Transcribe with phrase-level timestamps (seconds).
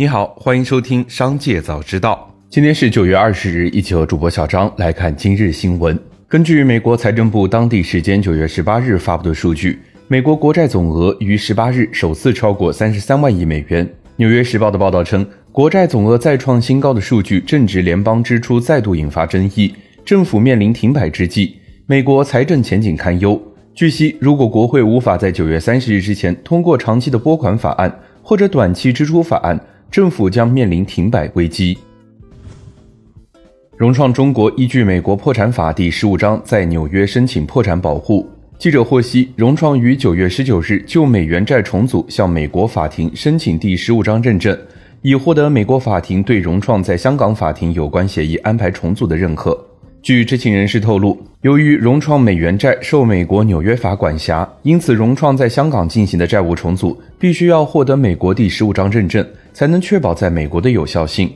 [0.00, 2.32] 你好，欢迎收听《商界早知道》。
[2.48, 5.94] 今天是九月二十日，一起和主播小张来看今日新闻。
[6.26, 9.78] 根据美国财政部当地时间九月十八日发布的数据，
[10.08, 13.86] 美国国债总额于十八日首次超过三十三万亿美元。
[14.16, 23.38] 纽约时报的报道称，国债总额再创新高的数据正值联邦支出再度引发争议，政府面临停摆之际，美国财政前景堪忧。
[23.74, 29.60] 据悉，如果国会无法在九月三十日之前通过长期的拨款法案或者短期支出法案，
[29.90, 31.76] 政府将面临停摆危机。
[33.76, 38.28] 融创中国依据美国破产法第十五章在纽约申请破产保护。
[38.56, 44.56] 记者获悉，融创于九月十九日就美元债重组向美国法庭申请第十五章认证，
[45.02, 49.58] 已获得美国法庭对融创在香港法庭有关协议安排重组的认可。
[50.02, 61.30] 据知情人士透露，由于融创美元债受美国纽约法管辖，因此融创在香港进行的债务重组必须要获得美国第十五章认证，才能确保在美国的有效性。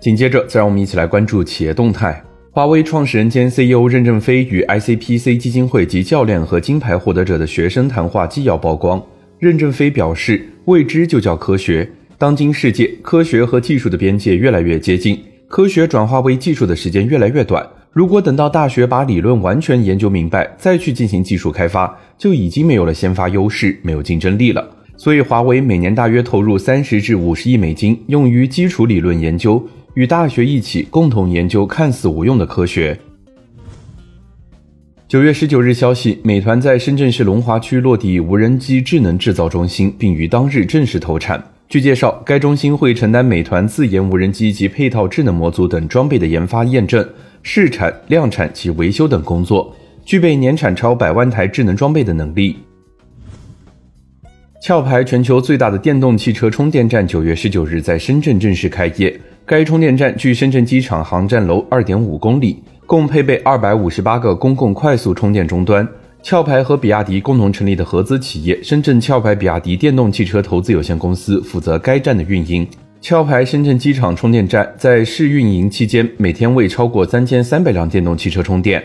[0.00, 2.20] 紧接着，再让我们一起来关注企业动态。
[2.50, 9.00] 华为创始人兼 CEO 任正非与 ICPC 基金会及教练和金牌获得者的学生谈话纪要曝光。
[9.38, 11.88] 任正非表示：“未知就叫科学。
[12.16, 15.16] 当今世界，科学和技术的边界越来越接近。”
[15.48, 17.66] 科学转化为技术的时间越来越短。
[17.90, 24.68] 如果等到大学把理论完全研究明白，再去进行技术开发，就已经没有了先发优势，没有竞争力了。
[24.98, 32.98] 所以，华为每年大约投入三十至五十亿美金，用于基础理论研究，与大学一起共同研究看似无用的科学。
[35.08, 41.42] 九月十九日消息，美团在深圳市龙华区落地无人机智能制造中心，并于当日正式投产。
[41.68, 47.06] 据介绍，该中心会承担美团自研无人机及配套智能模组等装备的研发、验证、
[47.42, 52.56] 试产、量产及维修等工作，具备年产超百万台智能装备的能力。
[54.66, 59.20] 壳牌全球最大的电动汽车充电站九月十九日在深圳正式开业。
[59.44, 65.86] 该充电站距深圳机场航站楼二点五公里，共配备二百五十八个公共快速充电终端。
[66.24, 72.66] 壳牌和比亚迪共同成立的合资企业深圳壳牌比亚迪电动汽车投资有限公司负责该站的运营。
[73.02, 78.82] 壳牌深圳机场充电站在试运营期间，每天为超过三千三百辆电动汽车充电。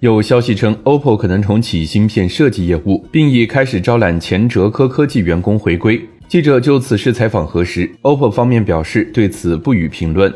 [0.00, 5.98] 有消息称，OPPO 可能重启芯片设计业务，并已开始招揽前哲科科技员工回归。
[6.28, 10.32] 记者就此事采访核实，OPPO 方面表示对此不予评论。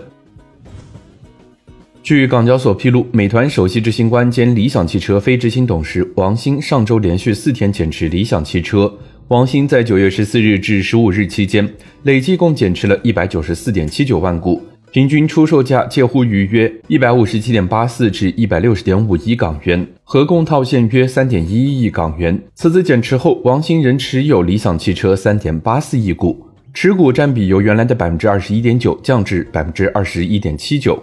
[2.08, 8.91] 据港交所披露，美团首席执行官兼理想汽车非执行董事王兴上周连续四天减持理想汽车。
[9.28, 11.70] 王兴在九月十四日至十五日期间，
[12.04, 22.42] 累计共减持了一百九十四点七九万股，平均出售价介乎于约一百五十七点八四至一百六十点五一港元，合共套现约三点一一亿港元。
[22.54, 30.98] 此次减持后，王兴仍持有理想汽车三点八四亿股，持股占比由原来的百分之二十一点九降至百分之二十一点七九。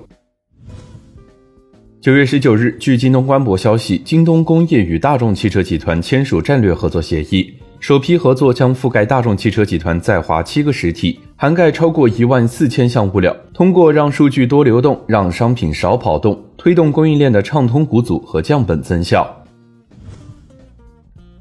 [2.05, 13.35] 九月十九日，据京东官博消息，京东工业与大众汽车集团签署战略合作协议，首批合作将覆盖大众汽车集团在华七个实体，涵盖超过一万四千项物料。
[13.55, 19.27] 通过让数据多流动，让商品少跑动，推动供应链的畅通无阻和降本增效。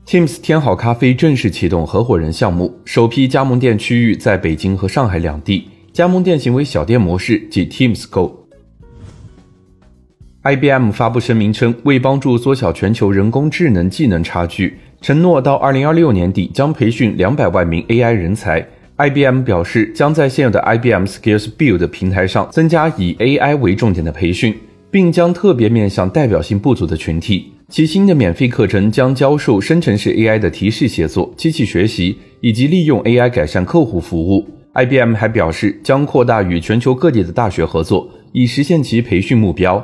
[0.06, 8.43] Teams 天好咖啡正式启动合伙人项目，首批加盟店区域在北京和上海两地，加盟店行为小店模式即 Teams Go。
[10.44, 18.62] IBM 发布声明称，为帮助缩小全球人工智能技能差距，承诺到2026年底将培训200万名 AI 人才。
[18.98, 24.54] IBM 表示，将在现有的 IBM Skills Build 平台上增加以 AI 为重点的培训，
[24.90, 27.50] 并将特别面向代表性不足的群体。
[27.70, 34.46] 其新的免费课程将教授生成式 AI 的提示写作、机器学习以及利用 AI 改善客户服务。
[34.74, 39.82] IBM 还表示，将扩大与全球各地的大学合作，以实现其培训目标。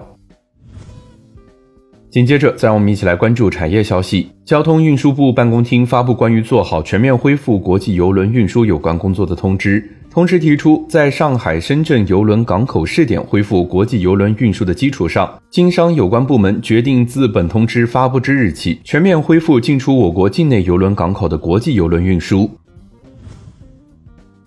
[2.10, 4.28] 紧接着，再让我们一起来关注产业消息。
[4.44, 22.50] 交通运输部办公厅发布关于做好全面恢复国际邮轮运输有关工作的通知，同时提出，在上海、深圳邮轮港口试点恢复国际邮轮运输的基础上，经商有关部门决定自本通知发布之日起，全面恢复进出我国境内邮轮港口的国际邮轮运输。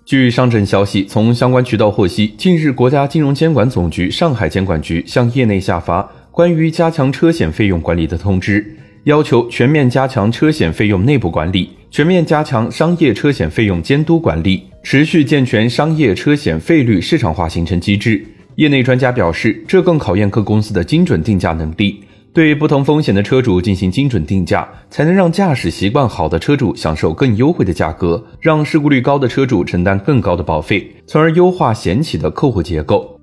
[0.04, 6.06] 据上证消息，从相关渠道获悉，近日国家金融监管总局上海监管局向业内下发。
[6.34, 18.20] 关于加强车险费用管理的通知，要求全面加强车险费用内部管理，全面加强商业车险费用监督管理，持续健全商业车险费率市场化形成机制。
[18.56, 22.02] 业内专家表示，这更考验各公司的精准定价能力，
[22.32, 33.13] 对不同风险的车主进行精准定价，才能让驾驶习惯好的车主享受更优惠的价格，让事故率高的车主承担更高的保费，从而优化险企的客户结构。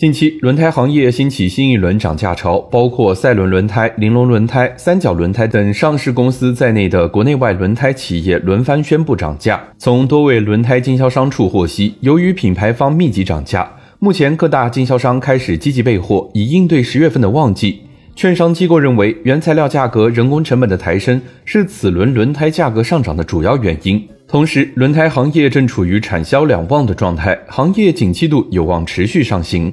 [0.00, 9.62] 近期，轮胎行业兴起新一轮涨价潮，包括赛轮轮胎、玲珑轮胎、三角轮胎等上市公司在内的国内外轮胎企业轮番宣布涨价。
[9.76, 17.82] 从多位轮胎经销商处获悉，由于品牌方密集涨价，目前各大经销商开始积极备货，以应对十月份的旺季。
[18.16, 24.02] 券商机构认为，原材料价格、人工成本的抬升是此轮轮胎价格上涨的主要原因。
[24.26, 29.70] 同时，轮胎行业正处于产销两旺的状态，行业景气度有望持续上行。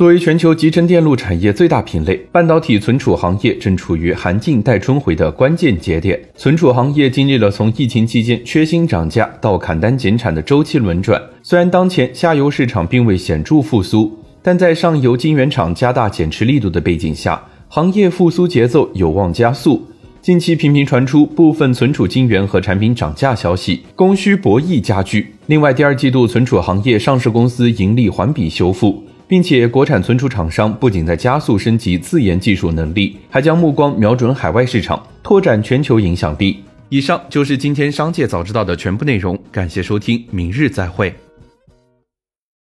[0.00, 6.18] 作为全球集成电路产业最大品类，半导体存储行业正处于寒尽待春回的关键节点。
[6.34, 11.22] 存储行业经历了从疫情期间缺芯涨价到砍单减产的周期轮转。
[11.42, 14.10] 虽然当前下游市场并未显著复苏，
[14.40, 17.38] 但在上游晶圆厂加大减持力度的背景下，
[17.68, 19.86] 行业复苏节奏有望加速。
[20.22, 25.34] 近期频频传出部分存储晶圆和产品涨价消息，供需博弈加剧。
[25.48, 29.04] 另外，第二季度存储行业上市公司盈利环比修复。
[29.30, 36.64] 并且，国产存储厂商不仅在加速升级自研技术能力，还将目光瞄准海外市场，拓展全球影响力。
[36.88, 41.14] 以上就是今天商界早知道的全部内容，感谢收听，明日再会。